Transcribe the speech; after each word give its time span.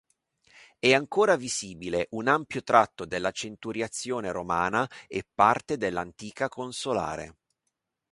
È 0.79 0.91
ancora 0.95 1.35
visibile 1.35 2.07
un 2.13 2.27
ampio 2.27 2.63
tratto 2.63 3.05
della 3.05 3.29
centuriazione 3.29 4.31
romana 4.31 4.89
e 5.07 5.23
parte 5.31 5.77
dell'antica 5.77 6.49
consolare. 6.49 7.35